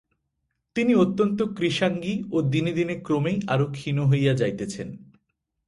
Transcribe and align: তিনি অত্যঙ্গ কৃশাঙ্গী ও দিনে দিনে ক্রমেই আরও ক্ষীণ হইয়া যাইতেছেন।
তিনি 0.75 0.91
অত্যঙ্গ 0.95 1.39
কৃশাঙ্গী 1.57 2.15
ও 2.31 2.37
দিনে 2.51 2.71
দিনে 2.73 2.95
ক্রমেই 3.01 3.37
আরও 3.47 3.65
ক্ষীণ 3.71 3.97
হইয়া 4.01 4.33
যাইতেছেন। 4.33 4.87